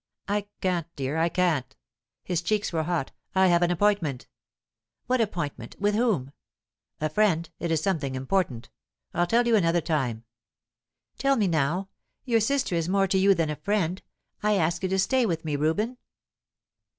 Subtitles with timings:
[0.27, 1.75] "I can't dear; I can't."
[2.23, 3.11] His cheeks were hot.
[3.35, 4.25] "I have an appointment."
[5.05, 5.75] "What appointment?
[5.79, 6.31] With whom?"
[6.99, 7.47] "A friend.
[7.59, 8.71] It is something important.
[9.13, 10.23] I'll tell you another time."
[11.19, 11.89] "Tell me now.
[12.25, 14.01] Your sister is more to you than a friend.
[14.41, 15.97] I ask you to stay with me, Reuben."